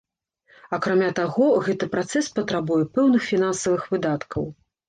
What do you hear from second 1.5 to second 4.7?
гэты працэс патрабуе пэўных фінансавых выдаткаў.